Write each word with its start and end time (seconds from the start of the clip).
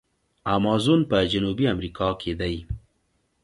امازون 0.55 1.01
په 1.09 1.17
جنوبي 1.31 1.65
امریکا 1.73 2.07
کې 2.21 2.31
دی. 2.39 2.55